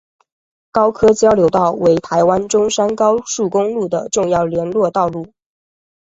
[0.71, 5.31] 高科交流道为台湾中山高速公路的重要联络道路。